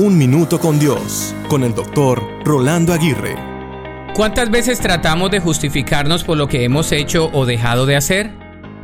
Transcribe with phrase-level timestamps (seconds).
[0.00, 3.34] Un Minuto con Dios, con el doctor Rolando Aguirre.
[4.14, 8.30] ¿Cuántas veces tratamos de justificarnos por lo que hemos hecho o dejado de hacer?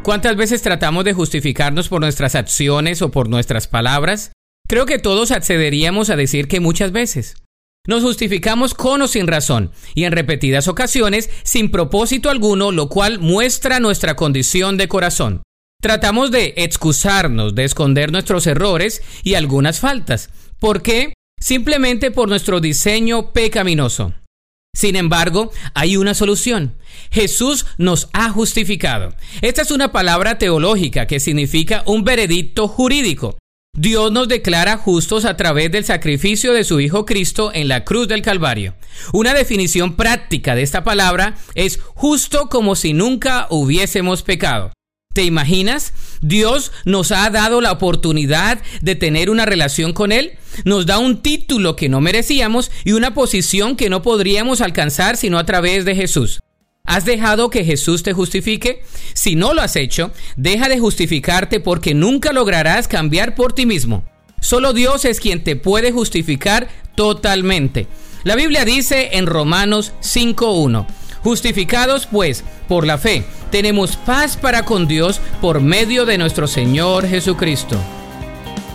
[0.02, 4.32] ¿Cuántas veces tratamos de justificarnos por nuestras acciones o por nuestras palabras?
[4.66, 7.36] Creo que todos accederíamos a decir que muchas veces.
[7.86, 13.20] Nos justificamos con o sin razón, y en repetidas ocasiones sin propósito alguno, lo cual
[13.20, 15.43] muestra nuestra condición de corazón.
[15.84, 20.30] Tratamos de excusarnos, de esconder nuestros errores y algunas faltas.
[20.58, 21.12] ¿Por qué?
[21.38, 24.14] Simplemente por nuestro diseño pecaminoso.
[24.74, 26.78] Sin embargo, hay una solución.
[27.10, 29.14] Jesús nos ha justificado.
[29.42, 33.36] Esta es una palabra teológica que significa un veredicto jurídico.
[33.76, 38.08] Dios nos declara justos a través del sacrificio de su Hijo Cristo en la cruz
[38.08, 38.74] del Calvario.
[39.12, 44.72] Una definición práctica de esta palabra es justo como si nunca hubiésemos pecado.
[45.14, 45.92] ¿Te imaginas?
[46.22, 50.32] Dios nos ha dado la oportunidad de tener una relación con Él,
[50.64, 55.38] nos da un título que no merecíamos y una posición que no podríamos alcanzar sino
[55.38, 56.40] a través de Jesús.
[56.84, 58.82] ¿Has dejado que Jesús te justifique?
[59.14, 64.02] Si no lo has hecho, deja de justificarte porque nunca lograrás cambiar por ti mismo.
[64.40, 67.86] Solo Dios es quien te puede justificar totalmente.
[68.24, 70.86] La Biblia dice en Romanos 5.1,
[71.24, 77.08] Justificados pues por la fe, tenemos paz para con Dios por medio de nuestro Señor
[77.08, 77.76] Jesucristo.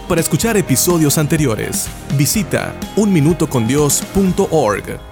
[0.07, 5.08] Para escuchar episodios anteriores, visita unminutocondios.org.